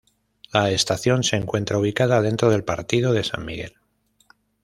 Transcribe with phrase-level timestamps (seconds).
[0.51, 3.75] La estación se encuentra ubicada dentro del partido de San Miguel.